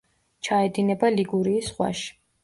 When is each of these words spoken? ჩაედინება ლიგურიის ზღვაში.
ჩაედინება 0.45 1.11
ლიგურიის 1.17 1.69
ზღვაში. 1.73 2.09